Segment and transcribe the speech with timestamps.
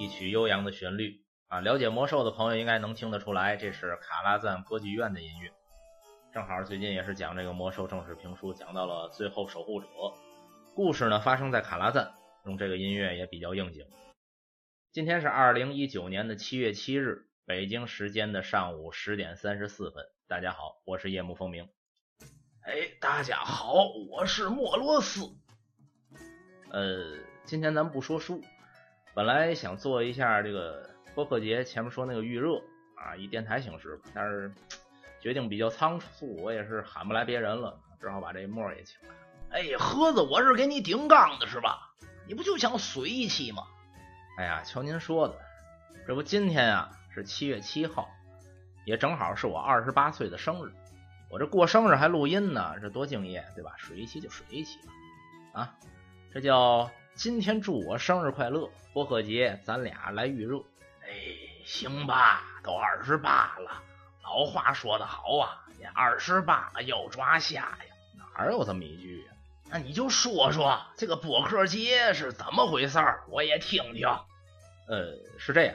[0.00, 1.60] 一曲悠扬的旋律啊。
[1.60, 5.52] 了解魔兽的朋友应该能听得出来，这是卡拉赞歌剧院的音乐。
[6.32, 9.86] 正好最近也是讲这个魔兽正式评书，讲到了最后守护者
[10.74, 12.14] 故事呢，发生在卡拉赞，
[12.46, 13.84] 用这个音乐也比较应景。
[14.90, 20.02] 今天是二零一九年的七月七日，北京时间的上午十点三十四分。
[20.26, 21.68] 大家好，我是夜幕风鸣。
[22.62, 23.74] 哎，大家好，
[24.08, 25.20] 我是莫罗斯。
[26.70, 28.42] 呃，今天咱不说书，
[29.14, 32.56] 本来想做一下这个播客节前面说那个预热
[32.96, 34.52] 啊，以电台形式，但是。
[35.22, 39.14] 决定比较仓促，我也是喊不来别人了，只好把这沫儿也请来。
[39.50, 41.92] 哎，盒子，我是给你顶缸的是吧？
[42.26, 43.64] 你不就想水气吗？
[44.38, 45.36] 哎呀，瞧您说的，
[46.06, 48.08] 这不今天啊是七月七号，
[48.86, 50.72] 也正好是我二十八岁的生日。
[51.28, 53.74] 我这过生日还录音呢，这多敬业，对吧？
[53.76, 54.92] 水一期就水一期吧。
[55.60, 55.74] 啊，
[56.32, 60.56] 这叫今天祝我生日快乐，播客节咱俩来预热。
[61.02, 61.10] 哎，
[61.66, 63.82] 行吧，都二十八了。
[64.22, 67.78] 老话说得好啊，你二十八要抓瞎呀，
[68.16, 69.36] 哪有这么一句啊？
[69.68, 74.08] 那你就说说这个播客节是怎么回事儿，我也听听。
[74.88, 75.74] 呃，是这样，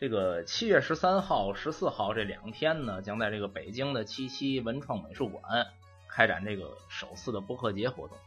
[0.00, 5.44] 这个七月十三号、十四号这两天呢，将在这个北京的七七文创美术馆
[6.08, 8.18] 开展这个首次的播客节活动。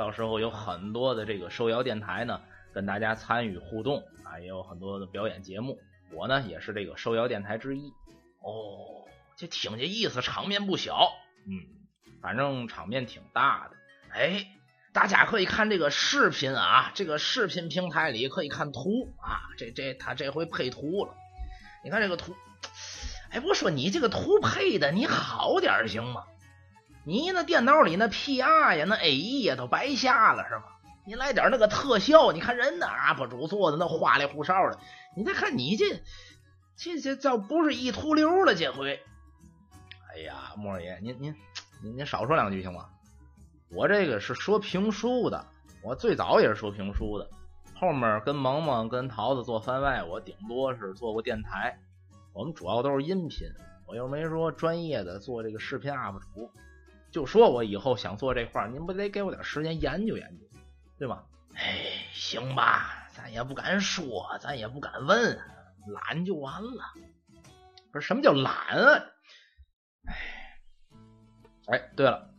[0.00, 2.40] 到时候有很多的这个受邀电台呢，
[2.72, 5.78] 跟大家参与互动啊，也有很多的表演节目。
[6.10, 7.90] 我呢，也是这个受邀电台之一。
[8.40, 9.04] 哦，
[9.36, 11.12] 这听这意思，场面不小。
[11.46, 11.52] 嗯，
[12.22, 13.76] 反正场面挺大的。
[14.14, 14.46] 哎，
[14.94, 19.52] 大家可以看这个视频啊，这个视频平台里可以看图啊。
[19.58, 21.14] 这这他这回配图了，
[21.84, 22.34] 你看这个图。
[23.32, 26.24] 哎，我说你这个图配的你好点行吗？
[27.10, 30.78] 你那电脑里那 PR 呀、那 AE 呀都白瞎了是吧？
[31.04, 34.78] 你来点那个特效，你看人那 UP 主做的那花里胡哨的，
[35.16, 36.00] 你再看你这。
[36.76, 39.02] 这这这不是一秃溜了这回？
[40.08, 41.34] 哎呀，莫爷，您您
[41.82, 42.88] 您您少说两句行吗？
[43.72, 45.44] 我这个是说评书的，
[45.82, 47.28] 我最早也是说评书的，
[47.74, 51.76] 后面跟萌萌跟桃子做番外，我顶多是做过电台。
[52.32, 53.48] 我们主要都是音频，
[53.88, 56.48] 我又没说专业的做这个视频 UP 主。
[57.10, 60.46] 就说我以后想做这块您不得给我点时间研究研究，
[60.98, 61.24] 对吧？
[61.54, 65.38] 哎，行吧，咱也不敢说，咱也不敢问。
[65.88, 66.84] 懒就完了，
[67.90, 69.04] 不是什么叫懒啊？
[70.06, 70.14] 哎，
[71.68, 72.30] 哎，对了，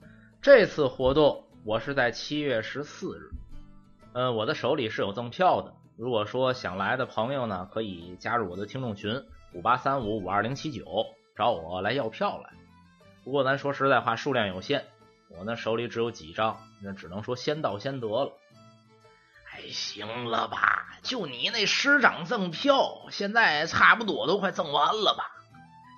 [0.41, 3.31] 这次活动我是在七月十四日，
[4.13, 5.73] 嗯，我的手里是有赠票的。
[5.97, 10.85] 如果说想来的朋友呢，可以加入我的听众群五八三五五二零七九，
[11.35, 12.60] 找我来要票来。
[13.23, 14.85] 不过咱说实在话，数量有限，
[15.29, 18.37] 我呢手里只有几张，那只能说先到先得了。
[19.53, 20.97] 哎，行了吧？
[21.03, 25.29] 就你那十张赠票，现在差不多都快赠完了吧？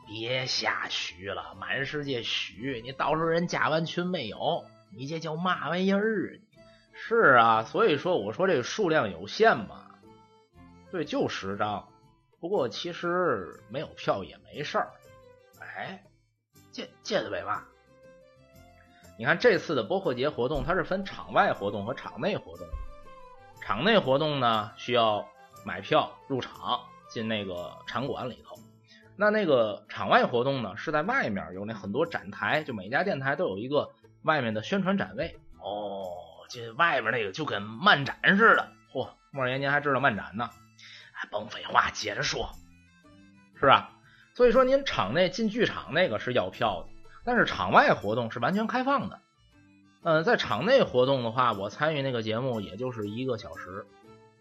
[0.08, 6.40] 别瞎许了，满世界许，你到时候人加完群没有，你这叫嘛玩意儿？
[6.94, 9.88] 是啊，所以说我说这个数量有限嘛。
[10.92, 11.88] 对，就十张。
[12.40, 14.92] 不过其实没有票也没事儿。
[15.60, 16.04] 哎，
[16.74, 17.64] 这这是为嘛？
[19.18, 22.68] 你看这次的播客节活动，它是分场外活动和场内活动。
[23.62, 25.30] 场内活动呢，需要
[25.64, 28.58] 买票入场进那个场馆里头。
[29.16, 33.92] 那那个场外活动呢，是在外面有那很多展台，就每家电台都有一个
[34.24, 35.40] 外面的宣传展位。
[35.62, 36.10] 哦，
[36.50, 38.72] 这外边那个就跟漫展似的。
[38.92, 40.50] 嚯，莫言您还知道漫展呢？
[41.14, 42.50] 哎甭废话，接着说，
[43.60, 43.92] 是吧？
[44.35, 46.89] 所以说您场内进剧场那个是要票的，
[47.24, 49.19] 但是场外活动是完全开放的。
[50.01, 53.85] 嗯，在场内活动的话，我参与那个节目也就是一个小时，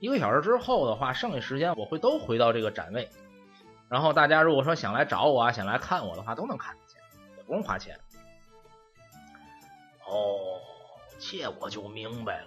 [0.01, 3.09] 一个小时之后的话，剩下时间我会都回到这个展位。
[3.89, 7.01] 然后大家如果说想来找我啊，想来看我的话，都能看得见，
[7.37, 8.01] 也不用花钱。
[10.07, 10.59] 哦，
[11.19, 12.47] 这我就明白了，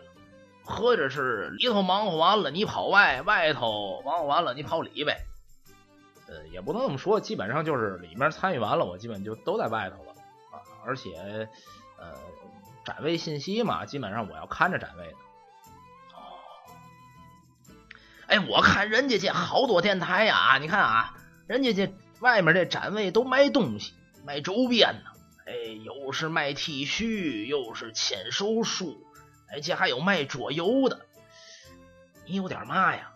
[0.64, 5.25] 合着是里头忙活完了，你跑外；外头忙活完了，你跑里呗。
[6.56, 10.12] 也不能这么说，基本上就是里面参与完了，我基本就都在外头了
[10.52, 11.50] 啊，而且
[12.00, 12.14] 呃。
[12.86, 15.18] 展位信息嘛，基本上我要看着展位的。
[16.14, 16.38] 哦，
[18.28, 21.18] 哎，我看人家这好多电台呀，你看啊，
[21.48, 25.10] 人家这外面这展位都卖东西，卖周边呢。
[25.48, 25.54] 哎，
[25.84, 29.04] 又是卖 T 恤，又是签手书，
[29.52, 31.08] 而且还有卖桌游的。
[32.28, 33.14] 你有点嘛呀？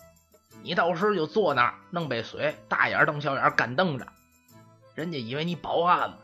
[0.61, 4.07] 你到时候就坐那儿弄杯水，大眼瞪小眼干瞪着，
[4.94, 6.17] 人家以为你保安呢。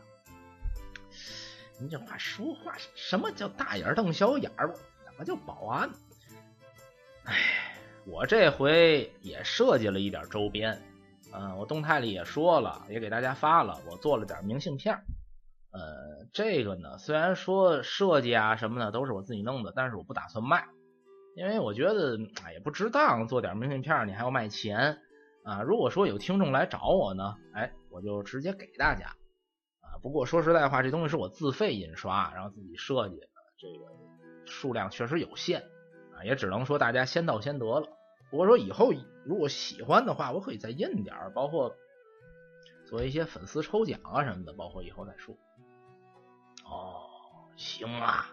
[1.80, 4.74] 你这话说话，什么叫大眼瞪小眼儿？
[5.04, 5.90] 怎么叫保安？
[7.24, 7.34] 哎，
[8.04, 10.80] 我这回也设计了一点周边，
[11.32, 14.96] 嗯，我动态里也说了，也给大家发了，我做了点明信片。
[15.72, 20.66] 呃，这个呢，虽然说设计啊什么的都是我自己弄的，但是我不打算卖，
[21.36, 24.98] 因为我觉得哎也不值当做点明信片，你还要卖钱
[25.44, 25.60] 啊。
[25.60, 29.08] 如果说有听众来找我呢，哎，我就直接给大家
[29.80, 30.00] 啊。
[30.02, 33.26] 不过说实在话，这东西是我自费印刷，然后自己设计的，
[33.58, 35.60] 这个数量确实有限。
[36.16, 37.86] 啊，也只能说大家先到先得了。
[38.30, 38.94] 不过说以后
[39.26, 41.76] 如果喜欢的话，我可以再印点，包括
[42.86, 45.34] 做一些粉丝抽奖啊什么的，包括以后再说。
[46.64, 47.04] 哦，
[47.56, 48.30] 行啊。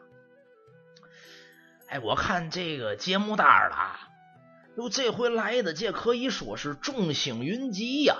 [1.94, 4.00] 哎，我看这个节目单了，
[4.78, 8.16] 哟，这回来的这可以说是众星云集呀，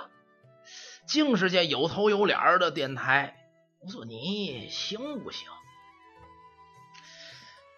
[1.08, 3.34] 净是这有头有脸的电台。
[3.80, 5.48] 我说你行不行？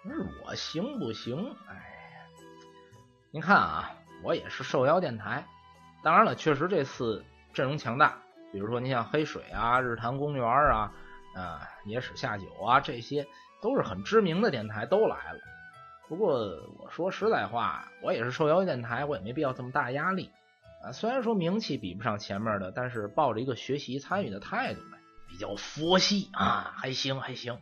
[0.02, 1.56] 不是我行不行？
[1.66, 2.26] 哎呀，
[3.30, 3.90] 您看啊，
[4.22, 5.46] 我也是受邀电台。
[6.04, 8.18] 当然了，确实这次阵容强大。
[8.52, 10.92] 比如说，你像黑水啊、日坛公园啊、
[11.34, 13.26] 啊野史下酒啊，这些
[13.62, 15.38] 都是很知名的电台，都来了。
[16.08, 16.38] 不过
[16.78, 20.30] 我说实在话，我也是受邀电台，我也没必要这么大压力
[20.84, 20.92] 啊。
[20.92, 24.98] 虽然说名气比不上前面的，但是抱着一个学习参与的态度呗，
[25.28, 27.58] 比较佛系啊，还行还行。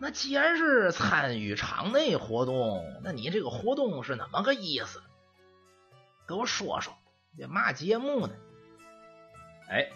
[0.00, 5.00] 那既然是参与场内活动，那你这个活动是怎么个意思？
[6.26, 6.92] 给我说说，
[7.38, 8.34] 这嘛节目呢？
[9.68, 9.88] 哎，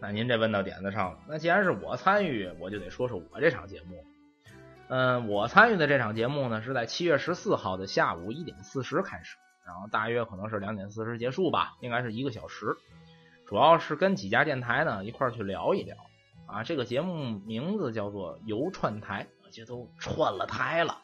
[0.00, 1.18] 那您这问到点子上了。
[1.26, 4.04] 那既然是我参与，我就得说说我这场节目。
[4.94, 12.76] 嗯，我参与的这场节目呢，是在七月十四号的下午一点四十开始，然后大约可能是两点四十结束吧，应该是一个小时。
[13.46, 15.96] 主要是跟几家电台呢一块去聊一聊。
[16.46, 20.98] 啊，这个节目名字叫做“游串台”，这都串了台了，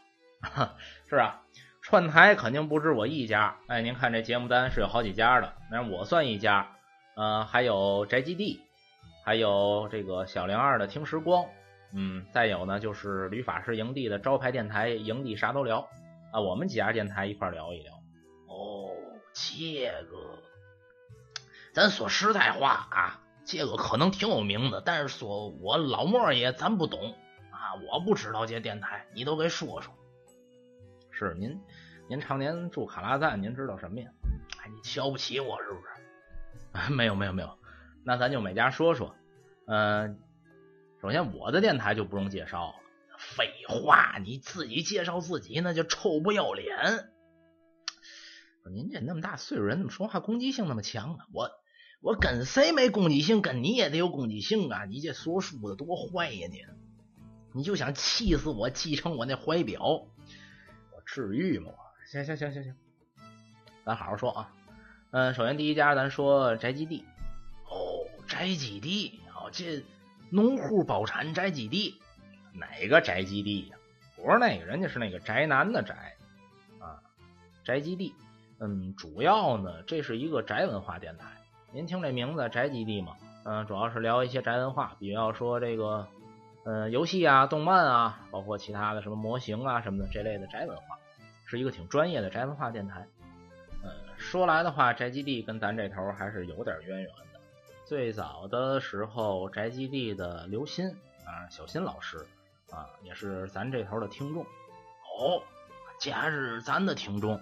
[1.09, 1.41] 是啊，
[1.81, 3.57] 串台肯定不止我一家。
[3.69, 6.77] 哎，您看这节目单是有好几家的，那我算一家，
[7.17, 8.61] 呃，还有宅基地，
[9.25, 11.47] 还有这个小零二的听时光，
[11.93, 15.89] 嗯，再有呢就是旅法师营地的招牌电台“营地啥都聊”，
[16.33, 17.95] 啊，我们几家电台一块聊一聊。
[18.47, 18.91] 哦，
[19.33, 20.39] 这个，
[21.73, 23.21] 咱说实在话啊。
[23.51, 27.15] 这个可能挺有名的，但是说我老莫也咱不懂
[27.51, 29.95] 啊，我不知道这电台，你都给说说。
[31.11, 31.59] 是您，
[32.11, 34.11] 您常年住卡拉赞，您知道什么呀？
[34.63, 36.93] 哎，你瞧不起我是不是？
[36.93, 37.59] 没有没有没有，
[38.05, 39.15] 那咱就每家说说。
[39.67, 40.21] 嗯，
[41.01, 42.75] 首先我的电台就不用介绍了。
[43.19, 47.11] 废话，你自己介绍自己那就臭不要脸。
[48.73, 51.25] 您这那么大岁数人，怎么说话攻击性那么强呢？
[51.33, 51.51] 我。
[52.01, 53.43] 我跟谁没攻击性？
[53.43, 54.85] 跟你也得有攻击性啊！
[54.85, 56.65] 你这说书的多坏呀你！
[57.53, 59.83] 你就想气死我，继承我那怀表？
[59.83, 61.73] 我至于吗？
[61.73, 62.77] 我行行行行行，
[63.85, 64.55] 咱好好说啊。
[65.11, 67.05] 嗯，首先第一家咱说宅基地。
[67.69, 69.83] 哦，宅基地哦，这
[70.31, 72.01] 农户包产宅基地，
[72.53, 73.77] 哪个宅基地呀？
[74.17, 76.15] 不是那个，人家是那个宅男的宅
[76.81, 77.01] 啊。
[77.65, 78.15] 宅基地，
[78.59, 81.27] 嗯，主要呢，这是一个宅文化电台。
[81.73, 86.09] 您听这名字“宅基地”嘛，嗯，主要是聊一些宅文化，比方说这个，
[86.65, 90.99] 嗯，游戏啊、动漫啊，包括其他的什么模型啊什么的这类的宅文化，
[91.47, 93.07] 是一个挺专业的宅文化电台。
[93.85, 97.11] 嗯，说来的话，宅基地跟咱这头还是有点渊源。
[97.89, 102.19] 最早的时候，宅基地的刘鑫啊，小新老师
[102.71, 104.43] 啊，也是咱这头的听众。
[104.43, 105.43] 哦，
[105.99, 107.41] 这还是咱的听众。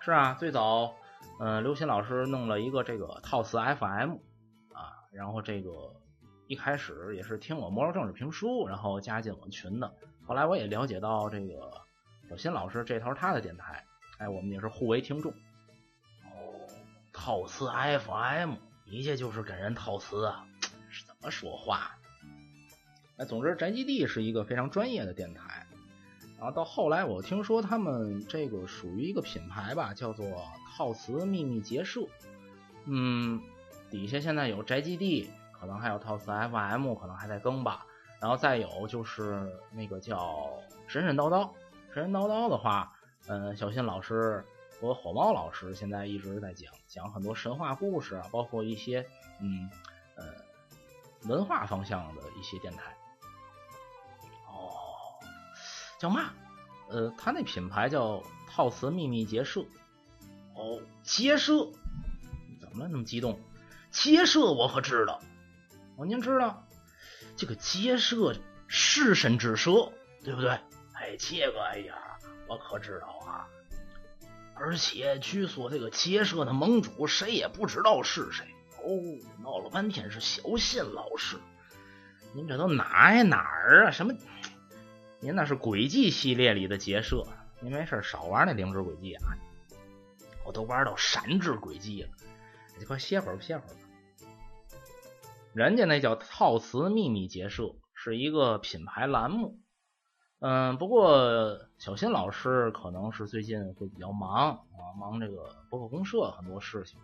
[0.00, 0.94] 是啊，最早。
[1.38, 4.14] 嗯，刘鑫老师弄了一个这个套词 FM
[4.72, 5.70] 啊，然后这个
[6.46, 9.92] 一开始也是听我魔兽政治评书，然后加进我们群的。
[10.26, 11.70] 后来我也了解到这个
[12.30, 13.84] 小新老师这头他的电台，
[14.16, 15.30] 哎，我们也是互为听众。
[15.32, 16.66] 哦，
[17.12, 18.54] 套词 FM，
[18.92, 20.44] 你这就是跟人套词啊？
[20.90, 21.96] 是怎么说话？
[23.16, 25.66] 哎，总之宅基地是一个非常专业的电台。
[26.36, 30.26] 然后到后来，我听说他们这个属于一个品牌吧，叫做
[30.76, 32.02] 套词秘密结社。
[32.84, 33.40] 嗯，
[33.88, 37.86] 底下现在有宅基地，可能还有套词 FM，可能还在更吧。
[38.20, 40.52] 然后再有就是那个叫
[40.86, 41.48] 神神叨叨，
[41.94, 42.92] 神神叨叨的话，
[43.26, 44.44] 嗯，小新老师
[44.82, 49.06] 和火猫老师现在一直在讲讲很多神话故事啊，包括一些
[49.40, 49.70] 嗯
[50.16, 50.24] 呃
[51.28, 52.92] 文化方向的一些电台。
[54.48, 54.74] 哦
[56.00, 56.32] 叫嘛？
[56.88, 59.64] 呃，他那品牌叫套词秘密结社。
[60.56, 61.70] 哦，结社？
[62.60, 63.38] 怎么了那么激动？
[63.92, 65.20] 结社我可知道。
[65.94, 66.66] 哦，您知道？
[67.36, 68.34] 这个结社
[68.66, 69.92] 是神之社，
[70.24, 70.50] 对不对？
[70.94, 71.94] 哎，这个，哎呀，
[72.48, 73.46] 我可知道啊。
[74.64, 78.46] 而且据说这个结社的盟主谁也不知道是谁。
[78.84, 78.94] 哦，
[79.42, 81.36] 闹了半天是小新老师。
[82.32, 83.90] 您这都哪呀哪儿啊？
[83.90, 84.14] 什么？
[85.18, 87.26] 您那是轨迹系列里的结社。
[87.60, 89.34] 您没事少玩那灵智轨迹啊！
[90.46, 92.10] 我都玩到闪智轨迹了。
[92.78, 93.80] 你快歇会儿，歇会儿吧。
[95.54, 99.58] 人家那叫套瓷秘密结社，是一个品牌栏目。
[100.44, 106.98] 嗯，不过小新老师可能是最近会比较忙啊，忙这个博客公社很多事情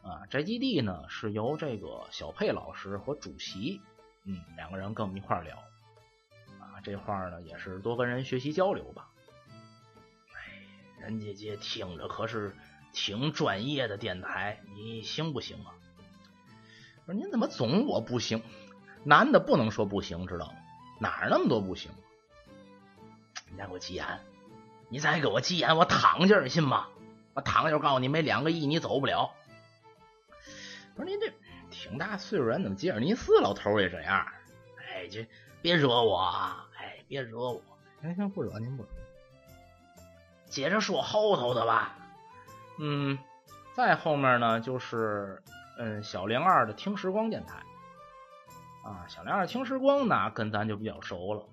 [0.00, 0.24] 啊。
[0.30, 3.80] 宅基地呢是由这个小佩老师和主席，
[4.24, 5.56] 嗯，两个人跟我们一块聊
[6.60, 6.78] 啊。
[6.84, 9.08] 这块呢也是多跟人学习交流吧。
[10.32, 12.54] 哎，人家这听着可是
[12.92, 15.74] 挺专业的电台，你行不行啊？
[17.06, 18.40] 不是您怎么总我不行？
[19.02, 20.54] 男的不能说不行，知道吗？
[21.00, 21.90] 哪那么多不行？
[23.54, 24.04] 你再给我急眼！
[24.88, 26.88] 你再给我急眼，我躺下，你信吗？
[27.34, 29.30] 我躺下，我告诉你，没两个亿你走不了。
[30.96, 31.32] 不是您这
[31.70, 34.26] 挺大岁数人，怎么吉尔尼斯老头也这样？
[34.76, 35.24] 哎，这
[35.62, 36.18] 别惹我！
[36.76, 37.62] 哎，别惹我！
[38.02, 38.88] 行行，不惹您不惹。
[40.48, 41.96] 接着说后头的吧。
[42.80, 43.16] 嗯，
[43.72, 45.40] 再后面呢就是。
[45.76, 47.56] 嗯，小零二的听时光电台
[48.84, 51.44] 啊，小零二听时光呢，跟咱就比较熟了。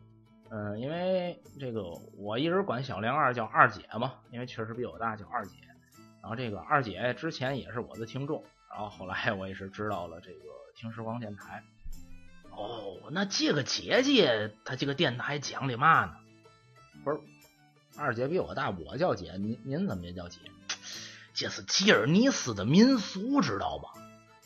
[0.54, 1.82] 嗯，因为这个
[2.18, 5.56] 我一直管小梁二叫二姐嘛，因为确实比我大，叫二姐。
[6.22, 10.40] 然后这个二姐之前也是我的听众，然后后来我也是知道了这个
[10.76, 11.64] 听时光电台。
[12.52, 16.18] 哦，那这个姐姐她这个电台讲的嘛呢？
[17.06, 17.20] 不是，
[17.98, 20.40] 二姐比我大，我叫姐，您您怎么也叫姐？
[21.34, 24.02] 这是吉尔尼斯的民俗，知道吗？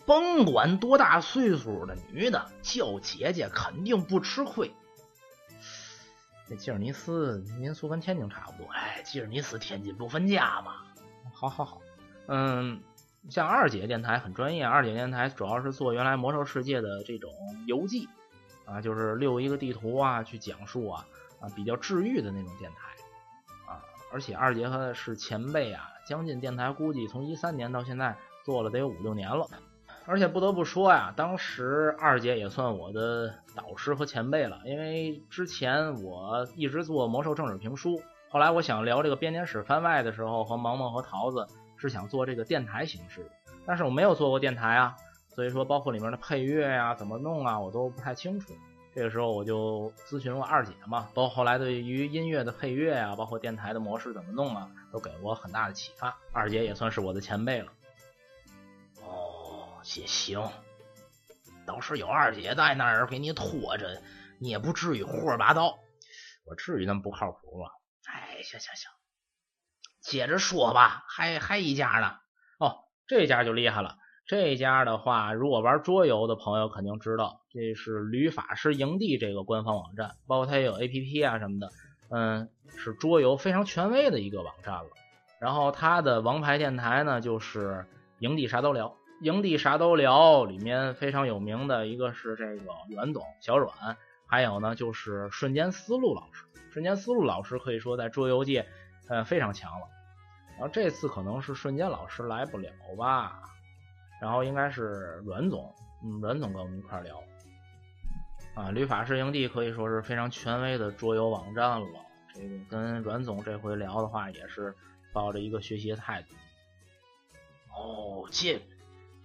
[0.06, 4.72] 甭管多大岁数的女的叫姐姐，肯定不吃亏。
[6.48, 10.84] 这吉尔尼斯民俗跟天津差不多，哎，吉尔尼斯天津不分家嘛。
[11.34, 11.82] 好好好，
[12.28, 12.82] 嗯，
[13.30, 17.32] 像二姐电台很专业，二姐电台主要是做原来魔兽世界的这种
[17.66, 18.08] 游记
[18.66, 21.08] 啊，就是溜一个地图啊，去讲述啊
[21.40, 23.82] 啊，比较治愈的那种电台啊。
[24.12, 29.48] 而且二姐和是前辈啊，将近电台估计从一三年到现在做了得有五六年了。
[30.08, 43.30] 而且不得不说呀，当时二姐也算我的导师和前辈了，因为之前我一直做魔兽正史评书，后来我想聊这个编年史番外的时候，和萌萌和桃子是想做这个电台形式，
[43.66, 44.96] 但是我没有做过电台啊，
[45.28, 48.54] 所以说包括里面的配乐呀怎么弄啊，我都不太清楚。
[48.94, 56.16] 这个时候我就咨询了二姐嘛，包括后来对于音乐的配乐呀，包括电台的模式怎么弄啊，都给我很大的启发。
[56.32, 57.68] 二姐也算是我的前辈了。
[59.94, 60.42] 也行，
[61.68, 64.02] 到时有二姐在那儿给你拖着，
[64.40, 65.78] 你也不至于胡说八道。
[66.46, 67.70] 我至于那么不靠谱吗？
[68.06, 68.90] 哎，行行行，
[70.02, 72.18] 接着说吧，还还一家呢。
[72.60, 73.98] 哦，这家就厉害了。
[74.28, 81.70] 这家的话，如果玩桌游的朋友肯定知道，这是旅法师营地这个官方网站，包括它也有 APP 啊什么的。
[82.10, 84.90] 嗯，是桌游非常权威的一个网站了。
[85.40, 87.86] 然后它的王牌电台呢，就是
[88.20, 88.98] 营地啥都聊。
[89.22, 96.46] 营地啥都聊，里面非常有名的一个是这个阮总小阮，还有呢就是瞬间思路老师。
[96.72, 98.68] 瞬间思路老师可以说在桌游界，
[99.08, 99.88] 呃非常强了。
[100.58, 103.42] 然后这次可能是瞬间老师来不了吧，
[104.22, 107.22] 然后应该是阮总，嗯，阮总跟我们一块聊。
[108.54, 111.88] 啊，旅法师营地可以说是非常权威的桌游网站了。
[112.34, 114.76] 这个跟阮总这回聊的话，也是
[115.14, 116.28] 抱着一个学习的态度。
[117.74, 118.62] 哦，这。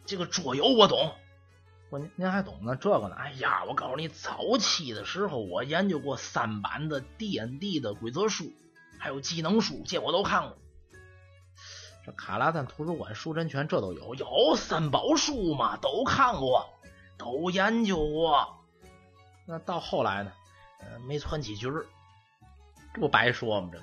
[0.06, 1.14] 这个桌游我懂，
[1.90, 3.14] 我您您还懂呢这个呢？
[3.16, 8.52] 哎呀，我告诉你，早期的时候我研究过三版的 D N D 的规则书，
[8.98, 10.58] 还有技能书，这我都看过。
[12.04, 16.70] 这卡拉赞图书馆、书真全这都有，有三宝书嘛，都看过，
[17.16, 18.58] 都研究过。
[19.46, 20.32] 那到后来呢？
[20.80, 21.86] 嗯，没传几句这
[23.00, 23.70] 不白说吗？
[23.72, 23.80] 这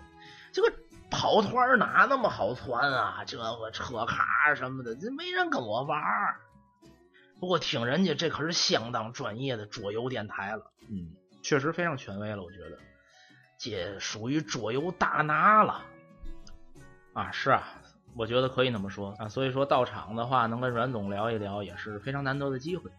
[0.52, 0.74] 这个。
[1.10, 3.24] 跑团哪那么好窜啊？
[3.26, 6.02] 这个车卡什么的，这没人跟我玩。
[7.40, 11.12] 不过听人家这可是相当专业的桌游电台了，嗯，
[11.44, 12.42] 确实非常权威了。
[12.42, 12.78] 我觉得
[13.60, 15.84] 这属于桌游大拿了
[17.14, 17.32] 啊！
[17.32, 17.64] 是啊，
[18.16, 19.30] 我觉得可以那么说啊。
[19.30, 22.90] 所以说到场的话，能跟阮总聊一聊，也是非常难得的机会。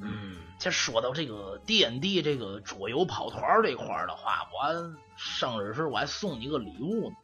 [0.00, 7.16] 嗯，这说到这个 D N D 这个桌游跑团这块的话，我生日时我还送你个礼物呢。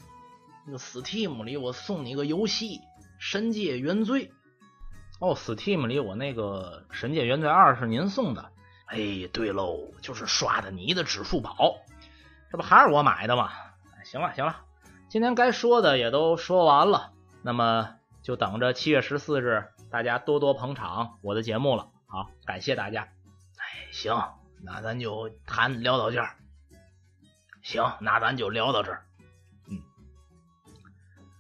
[0.67, 2.79] 那个 Steam 里我送你个游戏
[3.19, 4.27] 《神界原罪》。
[5.19, 8.51] 哦，Steam 里我那个《神界原罪二》是您送的。
[8.87, 11.77] 哎，对喽，就是刷的你的支付宝。
[12.51, 13.51] 这不还是我买的吗？
[14.05, 14.57] 行了行了，
[15.09, 17.13] 今天该说的也都说完了，
[17.43, 21.89] 那么就等着七月十四日大家多多捧场我的节目了。
[22.11, 23.03] 好，感谢大家。
[23.57, 24.21] 哎，行，
[24.65, 26.35] 那咱就谈聊到这儿。
[27.63, 29.07] 行，那咱就聊到这儿。
[29.69, 29.79] 嗯。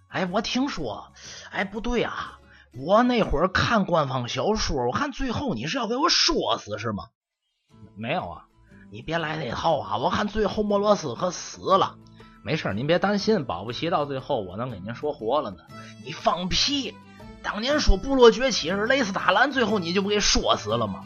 [0.09, 1.13] 哎，我听说，
[1.51, 2.39] 哎，不对啊，
[2.73, 7.09] 我那会儿看官方小说，我看最后你是要给我说死是吗？
[7.97, 8.47] 没有啊，
[8.93, 9.97] 你别来那套啊！
[9.97, 11.99] 我看最后莫罗斯可死了。
[12.45, 15.65] 没事，您别担心，保不齐到最后我能给您说活了呢。
[16.05, 16.95] 你放屁！
[17.43, 21.05] 当年说部落崛起是雷斯塔兰，最后你就不给说死了吗？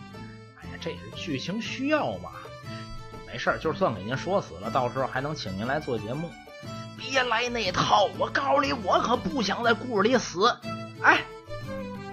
[0.61, 2.31] 哎呀，这也是剧情需要嘛。
[3.27, 6.31] 没事，就算给您说死了，到时候还能请您来做节目。
[6.97, 8.09] 别来那套！
[8.19, 10.49] 我告诉你，我可不想在故事里死。
[11.03, 11.21] 哎，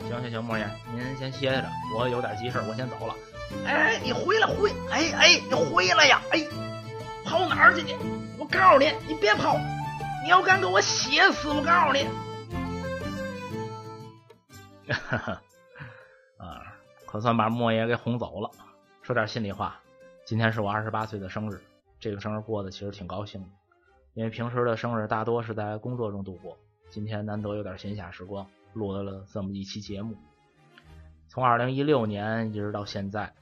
[0.09, 1.65] 行行行，莫言，您先歇着，
[1.97, 3.15] 我有点急事，我先走了。
[3.65, 6.21] 哎，你回来回，哎哎，你回来呀！
[6.31, 6.43] 哎，
[7.23, 7.95] 跑哪儿去你？
[8.37, 9.57] 我告诉你，你别跑！
[10.23, 12.05] 你要敢给我写死，我告诉你！
[14.91, 15.41] 哈哈，
[16.37, 18.49] 啊，可算把莫爷给哄走了。
[19.01, 19.79] 说点心里话，
[20.25, 21.61] 今天是我二十八岁的生日，
[21.99, 23.47] 这个生日过得其实挺高兴的，
[24.13, 26.57] 因为平时的生日大多是在工作中度过，
[26.89, 30.15] 今天难得有点闲暇时光，录了这么一期节目。
[31.27, 33.33] 从二零一六年一直到现在，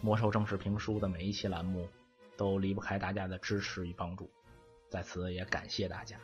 [0.00, 1.88] 魔兽正式评书的每一期栏目
[2.36, 4.30] 都离不开大家的支持与帮助，
[4.88, 6.16] 在此也感谢大家。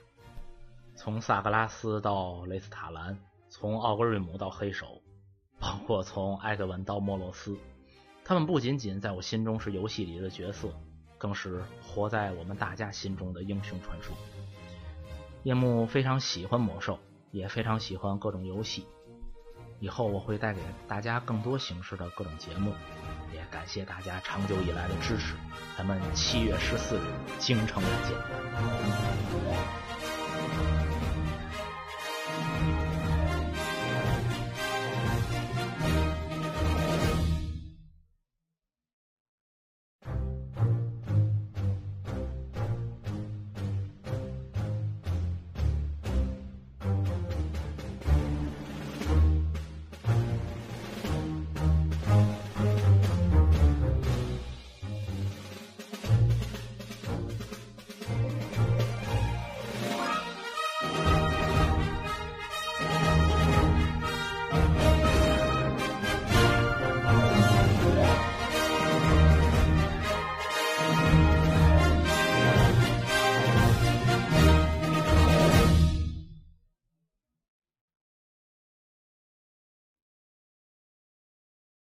[0.94, 3.18] 从萨格拉斯到雷斯塔兰。
[3.58, 5.00] 从奥格瑞姆到黑手，
[5.58, 7.56] 包括从艾格文到莫洛斯，
[8.22, 10.68] 他们不仅仅在我心中是游戏里的角色，
[11.16, 14.14] 更是活在我们大家心中的英雄传说。
[15.42, 16.98] 夜幕非常喜欢魔兽，
[17.30, 18.84] 也非常喜欢各种游戏。
[19.80, 22.74] 以后我会带给大家更多形式的各种节目，
[23.32, 25.34] 也感谢大家长久以来的支持。
[25.78, 27.06] 咱们七月十四日
[27.38, 29.75] 京城再见。